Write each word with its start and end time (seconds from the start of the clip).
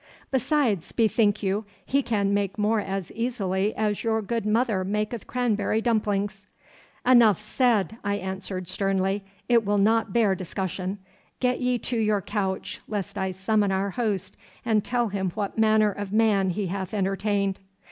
Besides, 0.31 0.91
bethink 0.93 1.43
you, 1.43 1.63
he 1.85 2.01
can 2.01 2.33
make 2.33 2.57
more 2.57 2.79
as 2.79 3.11
easily 3.11 3.75
as 3.75 4.03
your 4.03 4.23
good 4.23 4.47
mother 4.47 4.83
maketh 4.83 5.27
cranberry 5.27 5.79
dumplings.' 5.79 6.41
'Enough 7.05 7.39
said!' 7.39 7.97
I 8.03 8.15
answered 8.15 8.67
sternly. 8.67 9.23
'It 9.47 9.63
will 9.63 9.77
not 9.77 10.11
bear 10.11 10.33
discussion. 10.33 10.97
Get 11.39 11.59
ye 11.59 11.77
to 11.77 11.99
your 11.99 12.19
couch, 12.23 12.81
lest 12.87 13.15
I 13.15 13.29
summon 13.29 13.71
our 13.71 13.91
host 13.91 14.35
and 14.65 14.83
tell 14.83 15.09
him 15.09 15.29
what 15.35 15.59
manner 15.59 15.91
of 15.91 16.11
man 16.11 16.49
he 16.49 16.65
hath 16.65 16.95
entertained. 16.95 17.59